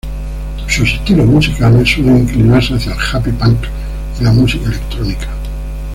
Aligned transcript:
Sus 0.65 0.93
estilos 0.93 1.27
musicales 1.27 1.87
suelen 1.91 2.21
inclinarse 2.21 2.73
hacia 2.73 2.91
el 2.93 2.97
happy 2.99 3.31
punk 3.33 3.65
y 4.19 4.23
la 4.23 4.31
música 4.31 4.65
electrónica. 4.69 5.27